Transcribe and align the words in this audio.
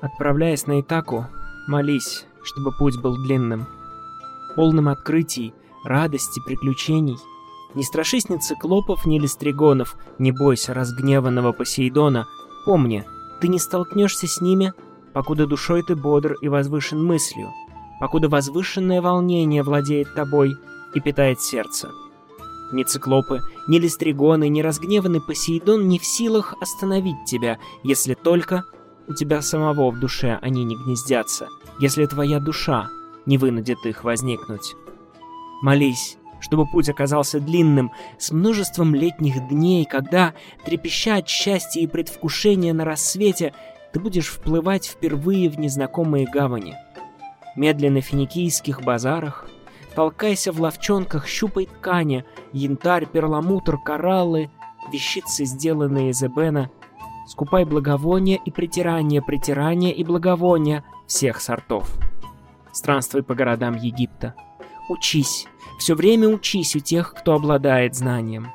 Отправляясь 0.00 0.66
на 0.66 0.80
Итаку, 0.80 1.26
молись, 1.66 2.24
чтобы 2.42 2.72
путь 2.72 2.98
был 3.00 3.16
длинным, 3.16 3.66
полным 4.56 4.88
открытий, 4.88 5.52
радости, 5.84 6.40
приключений. 6.44 7.18
Не 7.74 7.82
страшись 7.84 8.28
ни 8.28 8.36
циклопов, 8.38 9.04
ни 9.04 9.18
листригонов, 9.18 9.96
не 10.18 10.32
бойся 10.32 10.74
разгневанного 10.74 11.52
Посейдона. 11.52 12.26
Помни, 12.64 13.04
ты 13.40 13.48
не 13.48 13.58
столкнешься 13.58 14.26
с 14.26 14.40
ними, 14.40 14.72
покуда 15.12 15.46
душой 15.46 15.82
ты 15.82 15.94
бодр 15.94 16.34
и 16.40 16.48
возвышен 16.48 17.04
мыслью, 17.04 17.50
покуда 18.00 18.28
возвышенное 18.28 19.02
волнение 19.02 19.62
владеет 19.62 20.14
тобой 20.14 20.56
и 20.94 21.00
питает 21.00 21.40
сердце. 21.40 21.90
Ни 22.72 22.84
циклопы, 22.84 23.40
ни 23.68 23.78
листригоны, 23.78 24.48
ни 24.48 24.62
разгневанный 24.62 25.20
Посейдон 25.20 25.88
не 25.88 25.98
в 25.98 26.04
силах 26.04 26.54
остановить 26.60 27.24
тебя, 27.26 27.58
если 27.82 28.14
только 28.14 28.64
у 29.10 29.12
тебя 29.12 29.42
самого 29.42 29.90
в 29.90 29.98
душе 29.98 30.38
они 30.40 30.62
не 30.62 30.76
гнездятся, 30.76 31.48
если 31.80 32.06
твоя 32.06 32.38
душа 32.38 32.88
не 33.26 33.38
вынудит 33.38 33.84
их 33.84 34.04
возникнуть. 34.04 34.76
Молись, 35.62 36.16
чтобы 36.38 36.64
путь 36.64 36.88
оказался 36.88 37.40
длинным, 37.40 37.90
с 38.18 38.30
множеством 38.30 38.94
летних 38.94 39.48
дней, 39.48 39.84
когда, 39.84 40.34
трепеща 40.64 41.16
от 41.16 41.28
счастья 41.28 41.80
и 41.80 41.88
предвкушения 41.88 42.72
на 42.72 42.84
рассвете, 42.84 43.52
ты 43.92 43.98
будешь 43.98 44.28
вплывать 44.28 44.86
впервые 44.86 45.50
в 45.50 45.58
незнакомые 45.58 46.28
гавани. 46.32 46.76
Медленно 47.56 48.00
финикийских 48.00 48.82
базарах, 48.82 49.48
толкайся 49.96 50.52
в 50.52 50.60
ловчонках, 50.60 51.26
щупай 51.26 51.66
ткани, 51.66 52.24
янтарь, 52.52 53.06
перламутр, 53.06 53.76
кораллы, 53.76 54.50
вещицы, 54.92 55.44
сделанные 55.44 56.10
из 56.10 56.22
эбена, 56.22 56.70
скупай 57.30 57.64
благовония 57.64 58.40
и 58.44 58.50
притирания, 58.50 59.22
притирания 59.22 59.92
и 59.92 60.02
благовония 60.02 60.82
всех 61.06 61.40
сортов. 61.40 61.88
Странствуй 62.72 63.22
по 63.22 63.36
городам 63.36 63.76
Египта. 63.76 64.34
Учись, 64.88 65.46
все 65.78 65.94
время 65.94 66.28
учись 66.28 66.74
у 66.74 66.80
тех, 66.80 67.14
кто 67.14 67.34
обладает 67.34 67.94
знанием. 67.94 68.48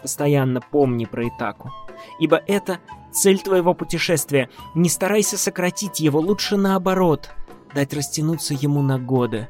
Постоянно 0.00 0.62
помни 0.62 1.04
про 1.04 1.28
Итаку, 1.28 1.70
ибо 2.18 2.40
это 2.46 2.78
цель 3.12 3.40
твоего 3.40 3.74
путешествия. 3.74 4.48
Не 4.74 4.88
старайся 4.88 5.36
сократить 5.36 6.00
его, 6.00 6.18
лучше 6.18 6.56
наоборот, 6.56 7.28
дать 7.74 7.92
растянуться 7.92 8.54
ему 8.54 8.80
на 8.80 8.98
годы, 8.98 9.48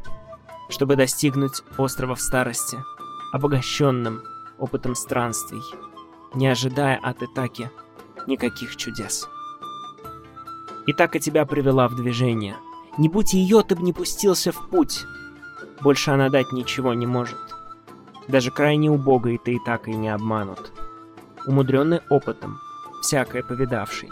чтобы 0.68 0.96
достигнуть 0.96 1.62
острова 1.78 2.16
в 2.16 2.20
старости, 2.20 2.76
обогащенным 3.32 4.24
опытом 4.58 4.96
странствий, 4.96 5.62
не 6.34 6.48
ожидая 6.48 6.96
от 6.96 7.22
Итаки 7.22 7.70
никаких 8.26 8.76
чудес. 8.76 9.28
Итака 10.86 11.18
тебя 11.18 11.44
привела 11.46 11.88
в 11.88 11.96
движение. 11.96 12.56
Не 12.98 13.08
будь 13.08 13.34
ее, 13.34 13.62
ты 13.62 13.74
бы 13.74 13.82
не 13.82 13.92
пустился 13.92 14.52
в 14.52 14.68
путь. 14.68 15.04
Больше 15.82 16.10
она 16.10 16.28
дать 16.28 16.52
ничего 16.52 16.94
не 16.94 17.06
может. 17.06 17.38
Даже 18.28 18.50
крайне 18.50 18.90
убогой 18.90 19.38
ты 19.38 19.54
и 19.54 19.60
так 19.64 19.88
и 19.88 19.94
не 19.94 20.08
обманут. 20.08 20.72
Умудренный 21.46 22.00
опытом, 22.10 22.58
всякое 23.02 23.42
повидавший, 23.42 24.10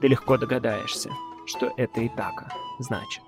ты 0.00 0.08
легко 0.08 0.36
догадаешься, 0.36 1.10
что 1.46 1.72
это 1.76 2.00
и 2.00 2.08
така 2.08 2.48
значит. 2.78 3.22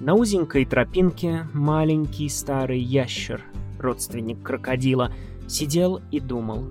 На 0.00 0.14
узенькой 0.14 0.64
тропинке 0.64 1.48
маленький 1.52 2.28
старый 2.28 2.78
ящер, 2.78 3.42
родственник 3.80 4.40
крокодила, 4.42 5.12
сидел 5.48 6.00
и 6.12 6.20
думал. 6.20 6.68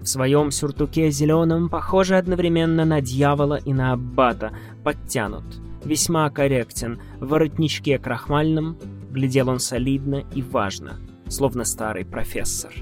В 0.00 0.06
своем 0.06 0.52
сюртуке 0.52 1.10
зеленом, 1.10 1.68
похоже 1.68 2.16
одновременно 2.16 2.84
на 2.84 3.00
дьявола 3.00 3.56
и 3.56 3.72
на 3.72 3.92
аббата, 3.92 4.52
подтянут, 4.84 5.44
весьма 5.84 6.30
корректен, 6.30 7.00
в 7.18 7.26
воротничке 7.26 7.98
крахмальном, 7.98 8.78
глядел 9.10 9.48
он 9.48 9.58
солидно 9.58 10.22
и 10.32 10.40
важно, 10.40 11.00
словно 11.28 11.64
старый 11.64 12.04
профессор. 12.04 12.72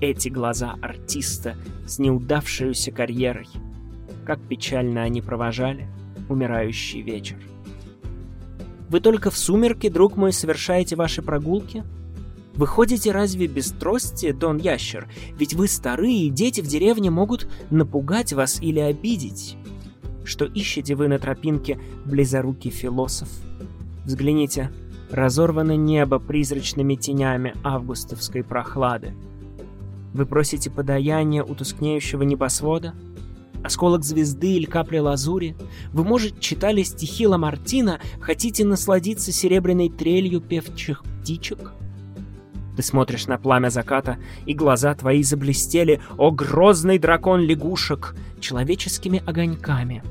Эти 0.00 0.28
глаза 0.28 0.74
артиста 0.82 1.54
с 1.86 2.00
неудавшейся 2.00 2.90
карьерой. 2.90 3.48
Как 4.26 4.40
печально 4.40 5.02
они 5.02 5.22
провожали 5.22 5.86
умирающий 6.28 7.00
вечер. 7.00 7.38
Вы 8.88 9.00
только 9.00 9.30
в 9.30 9.36
сумерки, 9.36 9.88
друг 9.88 10.16
мой, 10.16 10.32
совершаете 10.32 10.96
ваши 10.96 11.22
прогулки? 11.22 11.84
Вы 12.54 12.66
ходите 12.66 13.12
разве 13.12 13.46
без 13.46 13.70
трости, 13.70 14.32
Дон 14.32 14.56
Ящер? 14.56 15.06
Ведь 15.38 15.54
вы 15.54 15.68
старые, 15.68 16.26
и 16.26 16.30
дети 16.30 16.60
в 16.60 16.66
деревне 16.66 17.10
могут 17.10 17.48
напугать 17.70 18.32
вас 18.32 18.60
или 18.60 18.80
обидеть. 18.80 19.56
Что 20.24 20.44
ищете 20.44 20.94
вы 20.94 21.08
на 21.08 21.18
тропинке, 21.18 21.78
близорукий 22.04 22.70
философ? 22.70 23.28
Взгляните, 24.04 24.72
разорвано 25.10 25.76
небо 25.76 26.18
призрачными 26.18 26.96
тенями 26.96 27.54
августовской 27.62 28.42
прохлады. 28.42 29.14
Вы 30.14 30.26
просите 30.26 30.70
подаяния 30.70 31.44
у 31.44 31.54
тускнеющего 31.54 32.22
небосвода? 32.22 32.94
Осколок 33.62 34.04
звезды 34.04 34.52
или 34.52 34.64
капля 34.64 35.02
лазури. 35.02 35.56
Вы, 35.92 36.04
может, 36.04 36.40
читали 36.40 36.82
стихи 36.82 37.26
Ламартина, 37.26 38.00
хотите 38.20 38.64
насладиться 38.64 39.32
серебряной 39.32 39.88
трелью 39.88 40.40
певчих 40.40 41.02
птичек? 41.20 41.72
Ты 42.76 42.82
смотришь 42.82 43.26
на 43.26 43.38
пламя 43.38 43.70
заката, 43.70 44.18
и 44.46 44.54
глаза 44.54 44.94
твои 44.94 45.24
заблестели, 45.24 46.00
о 46.16 46.30
грозный 46.30 46.98
дракон 46.98 47.40
лягушек, 47.40 48.14
человеческими 48.40 49.20
огоньками. 49.26 50.04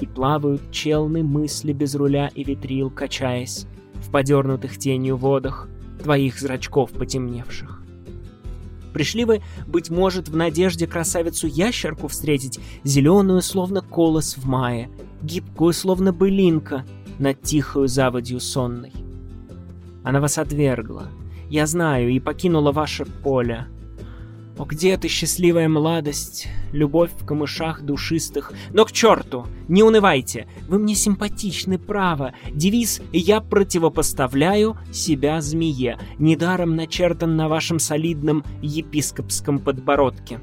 И 0.00 0.06
плавают 0.06 0.72
челны 0.72 1.22
мысли 1.22 1.72
без 1.72 1.94
руля 1.94 2.28
и 2.34 2.42
ветрил, 2.42 2.90
качаясь 2.90 3.66
в 3.94 4.10
подернутых 4.10 4.78
тенью 4.78 5.16
водах 5.16 5.68
твоих 6.02 6.40
зрачков 6.40 6.90
потемневших. 6.90 7.77
Пришли 8.98 9.24
вы, 9.24 9.42
быть 9.68 9.90
может, 9.90 10.28
в 10.28 10.34
надежде 10.34 10.88
красавицу-ящерку 10.88 12.08
встретить, 12.08 12.58
зеленую, 12.82 13.42
словно 13.42 13.80
колос 13.80 14.36
в 14.36 14.44
мае, 14.44 14.90
гибкую, 15.22 15.72
словно 15.72 16.12
былинка, 16.12 16.84
над 17.20 17.40
тихою 17.40 17.86
заводью 17.86 18.40
сонной. 18.40 18.90
Она 20.02 20.20
вас 20.20 20.36
отвергла, 20.36 21.10
я 21.48 21.68
знаю, 21.68 22.10
и 22.10 22.18
покинула 22.18 22.72
ваше 22.72 23.04
поле, 23.04 23.68
о, 24.58 24.64
где 24.64 24.96
ты, 24.98 25.08
счастливая 25.08 25.68
младость, 25.68 26.48
любовь 26.72 27.12
в 27.16 27.24
камышах 27.24 27.82
душистых. 27.82 28.52
Но 28.72 28.84
к 28.84 28.92
черту, 28.92 29.46
не 29.68 29.82
унывайте, 29.82 30.48
вы 30.68 30.78
мне 30.78 30.94
симпатичны, 30.94 31.78
право. 31.78 32.34
Девиз 32.50 33.00
«Я 33.12 33.40
противопоставляю 33.40 34.76
себя 34.92 35.40
змее», 35.40 35.98
недаром 36.18 36.74
начертан 36.74 37.36
на 37.36 37.48
вашем 37.48 37.78
солидном 37.78 38.44
епископском 38.60 39.60
подбородке. 39.60 40.40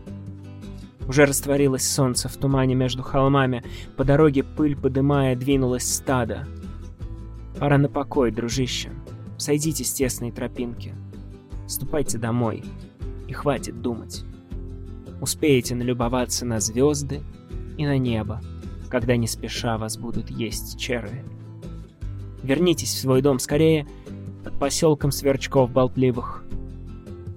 Уже 1.08 1.26
растворилось 1.26 1.88
солнце 1.88 2.30
в 2.30 2.38
тумане 2.38 2.74
между 2.74 3.04
холмами, 3.04 3.64
по 3.98 4.04
дороге 4.04 4.44
пыль 4.44 4.76
подымая 4.76 5.36
двинулось 5.36 5.94
стадо. 5.94 6.48
Пора 7.60 7.78
на 7.78 7.90
покой, 7.90 8.32
дружище. 8.32 8.90
Сойдите 9.38 9.84
с 9.84 9.94
тесной 9.94 10.32
тропинки. 10.32 10.94
Ступайте 11.68 12.18
домой 12.18 12.64
и 13.28 13.34
хватит 13.34 13.82
думать. 13.82 14.24
Успеете 15.22 15.76
налюбоваться 15.76 16.46
на 16.46 16.60
звезды 16.60 17.22
и 17.78 17.86
на 17.86 17.98
небо, 17.98 18.42
когда 18.90 19.16
не 19.16 19.28
спеша 19.28 19.78
вас 19.78 19.98
будут 19.98 20.30
есть 20.30 20.78
черви. 20.80 21.24
Вернитесь 22.44 22.94
в 22.94 23.00
свой 23.00 23.22
дом 23.22 23.40
скорее, 23.40 23.88
под 24.44 24.60
поселком 24.60 25.12
сверчков 25.12 25.72
болтливых. 25.72 26.44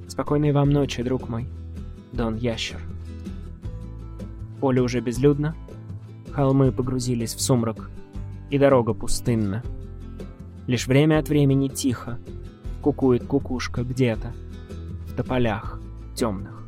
Спокойной 0.07 0.53
вам 0.53 0.71
ночи, 0.71 1.03
друг 1.03 1.29
мой, 1.29 1.49
Дон 2.13 2.37
Ящер. 2.37 2.81
Поле 4.61 4.83
уже 4.83 5.01
безлюдно, 5.01 5.55
холмы 6.33 6.73
погрузились 6.73 7.35
в 7.35 7.41
сумрак, 7.41 7.91
и 8.51 8.59
дорога 8.59 8.93
пустынна. 8.93 9.63
Лишь 10.67 10.87
время 10.87 11.19
от 11.19 11.29
времени 11.29 11.69
тихо 11.69 12.19
кукует 12.83 13.25
кукушка 13.25 13.83
где-то 13.83 14.35
в 15.07 15.15
тополях 15.15 15.78
темных. 16.18 16.64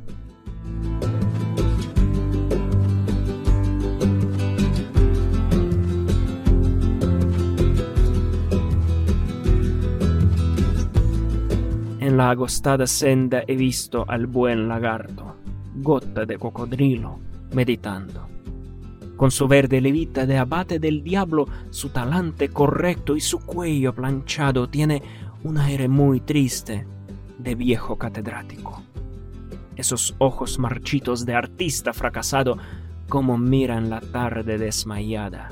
en 12.05 12.17
la 12.17 12.29
agostada 12.29 12.85
senda 12.85 13.43
he 13.47 13.55
visto 13.55 14.05
al 14.07 14.27
buen 14.27 14.67
lagarto, 14.67 15.37
gota 15.75 16.23
de 16.25 16.37
cocodrilo, 16.37 17.19
meditando. 17.51 18.27
Con 19.15 19.31
su 19.31 19.47
verde 19.47 19.81
levita 19.81 20.27
de 20.27 20.37
abate 20.37 20.77
del 20.77 21.01
diablo, 21.01 21.47
su 21.71 21.89
talante 21.89 22.49
correcto 22.49 23.15
y 23.15 23.21
su 23.21 23.39
cuello 23.39 23.93
planchado 23.95 24.69
tiene 24.69 25.01
un 25.43 25.57
aire 25.57 25.87
muy 25.87 26.19
triste 26.19 26.85
de 27.39 27.55
viejo 27.55 27.97
catedrático. 27.97 28.83
Esos 29.80 30.14
ojos 30.18 30.58
marchitos 30.58 31.24
de 31.24 31.32
artista 31.32 31.94
fracasado 31.94 32.58
como 33.08 33.38
miran 33.38 33.88
la 33.88 34.02
tarde 34.02 34.58
desmayada. 34.58 35.48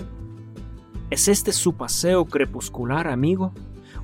¿Es 1.09 1.29
este 1.29 1.51
su 1.51 1.79
paseo 1.79 2.27
crepuscular, 2.27 3.09
amigo? 3.09 3.55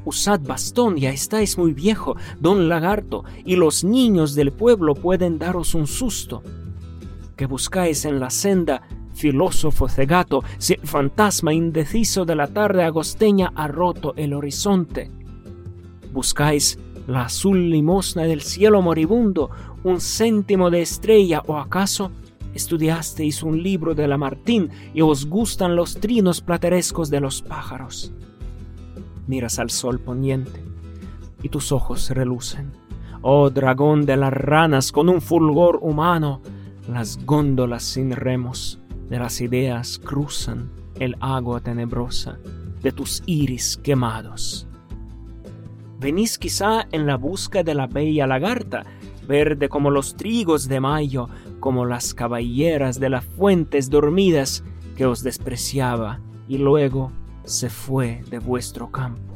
Usad 0.06 0.40
bastón, 0.40 0.96
ya 0.96 1.10
estáis 1.10 1.58
muy 1.58 1.74
viejo, 1.74 2.16
don 2.40 2.70
lagarto, 2.70 3.24
y 3.44 3.56
los 3.56 3.84
niños 3.84 4.34
del 4.34 4.50
pueblo 4.50 4.94
pueden 4.94 5.38
daros 5.38 5.74
un 5.74 5.86
susto. 5.86 6.42
Que 7.36 7.44
buscáis 7.44 8.06
en 8.06 8.18
la 8.18 8.30
senda 8.30 8.80
filósofo 9.12 9.90
cegato, 9.90 10.42
si 10.56 10.72
el 10.72 10.86
fantasma 10.86 11.52
indeciso 11.52 12.24
de 12.24 12.34
la 12.34 12.46
tarde 12.46 12.82
agosteña 12.82 13.52
ha 13.54 13.68
roto 13.68 14.14
el 14.16 14.32
horizonte. 14.32 15.10
Buscáis 16.14 16.78
la 17.06 17.26
azul 17.26 17.70
limosna 17.70 18.22
del 18.22 18.42
cielo 18.42 18.82
moribundo, 18.82 19.50
un 19.82 20.00
céntimo 20.00 20.70
de 20.70 20.82
estrella 20.82 21.42
o 21.46 21.58
acaso 21.58 22.10
estudiasteis 22.54 23.42
un 23.42 23.62
libro 23.62 23.94
de 23.94 24.06
Lamartine 24.06 24.68
y 24.94 25.00
os 25.00 25.26
gustan 25.26 25.76
los 25.76 25.96
trinos 25.96 26.40
platerescos 26.40 27.10
de 27.10 27.20
los 27.20 27.42
pájaros. 27.42 28.12
Miras 29.26 29.58
al 29.58 29.70
sol 29.70 30.00
poniente 30.00 30.62
y 31.42 31.48
tus 31.48 31.72
ojos 31.72 32.10
relucen. 32.10 32.72
Oh 33.22 33.50
dragón 33.50 34.06
de 34.06 34.16
las 34.16 34.32
ranas 34.32 34.92
con 34.92 35.08
un 35.08 35.20
fulgor 35.20 35.78
humano, 35.82 36.40
las 36.88 37.24
góndolas 37.24 37.82
sin 37.82 38.12
remos 38.12 38.78
de 39.08 39.18
las 39.18 39.40
ideas 39.40 39.98
cruzan 39.98 40.70
el 41.00 41.16
agua 41.20 41.60
tenebrosa 41.60 42.38
de 42.82 42.92
tus 42.92 43.22
iris 43.26 43.78
quemados. 43.78 44.68
Venís 46.04 46.36
quizá 46.36 46.86
en 46.92 47.06
la 47.06 47.16
busca 47.16 47.62
de 47.62 47.74
la 47.74 47.86
bella 47.86 48.26
lagarta, 48.26 48.84
verde 49.26 49.70
como 49.70 49.90
los 49.90 50.16
trigos 50.16 50.68
de 50.68 50.78
mayo, 50.78 51.30
como 51.60 51.86
las 51.86 52.12
caballeras 52.12 53.00
de 53.00 53.08
las 53.08 53.24
fuentes 53.24 53.88
dormidas 53.88 54.62
que 54.98 55.06
os 55.06 55.22
despreciaba 55.22 56.20
y 56.46 56.58
luego 56.58 57.10
se 57.44 57.70
fue 57.70 58.22
de 58.28 58.38
vuestro 58.38 58.92
campo. 58.92 59.34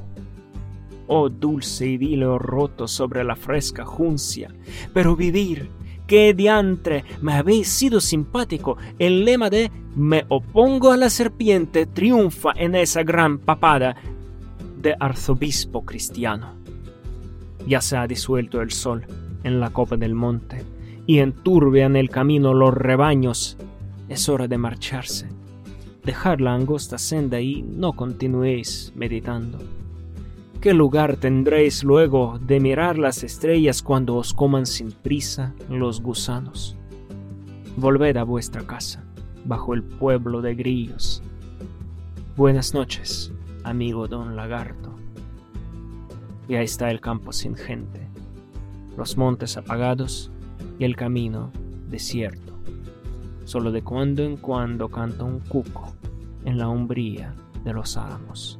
Oh 1.06 1.30
dulce 1.30 1.86
idilio 1.86 2.38
roto 2.38 2.86
sobre 2.86 3.24
la 3.24 3.34
fresca 3.34 3.86
juncia, 3.86 4.54
pero 4.92 5.16
vivir 5.16 5.70
¡Qué 6.06 6.34
diantre! 6.34 7.02
Me 7.22 7.32
habéis 7.32 7.68
sido 7.68 7.98
simpático. 7.98 8.76
El 8.98 9.24
lema 9.24 9.48
de 9.48 9.70
me 9.96 10.26
opongo 10.28 10.92
a 10.92 10.98
la 10.98 11.08
serpiente 11.08 11.86
triunfa 11.86 12.52
en 12.56 12.74
esa 12.74 13.04
gran 13.04 13.38
papada 13.38 13.96
de 14.76 14.94
arzobispo 15.00 15.84
cristiano. 15.84 16.57
Ya 17.66 17.80
se 17.80 17.96
ha 17.96 18.06
disuelto 18.06 18.60
el 18.60 18.70
sol 18.70 19.06
en 19.44 19.60
la 19.60 19.70
copa 19.70 19.96
del 19.96 20.14
monte 20.14 20.64
y 21.06 21.18
enturbian 21.18 21.96
el 21.96 22.10
camino 22.10 22.54
los 22.54 22.74
rebaños. 22.74 23.56
Es 24.08 24.28
hora 24.28 24.48
de 24.48 24.58
marcharse. 24.58 25.28
Dejar 26.04 26.40
la 26.40 26.54
angosta 26.54 26.98
senda 26.98 27.40
y 27.40 27.62
no 27.62 27.94
continuéis 27.94 28.92
meditando. 28.94 29.58
¿Qué 30.60 30.74
lugar 30.74 31.16
tendréis 31.16 31.84
luego 31.84 32.40
de 32.40 32.58
mirar 32.58 32.98
las 32.98 33.22
estrellas 33.22 33.80
cuando 33.80 34.16
os 34.16 34.34
coman 34.34 34.66
sin 34.66 34.90
prisa 34.90 35.54
los 35.70 36.02
gusanos? 36.02 36.76
Volved 37.76 38.16
a 38.16 38.24
vuestra 38.24 38.66
casa, 38.66 39.04
bajo 39.44 39.72
el 39.72 39.84
pueblo 39.84 40.42
de 40.42 40.56
grillos. 40.56 41.22
Buenas 42.36 42.74
noches, 42.74 43.32
amigo 43.62 44.08
don 44.08 44.34
lagarto. 44.34 44.97
Ya 46.48 46.62
está 46.62 46.90
el 46.90 47.00
campo 47.00 47.32
sin 47.32 47.54
gente, 47.54 48.08
los 48.96 49.18
montes 49.18 49.58
apagados 49.58 50.30
y 50.78 50.84
el 50.84 50.96
camino 50.96 51.52
desierto. 51.90 52.54
Solo 53.44 53.70
de 53.70 53.82
cuando 53.82 54.22
en 54.22 54.38
cuando 54.38 54.88
canta 54.88 55.24
un 55.24 55.40
cuco 55.40 55.92
en 56.46 56.56
la 56.56 56.68
umbría 56.68 57.34
de 57.64 57.72
los 57.74 57.98
álamos. 57.98 58.57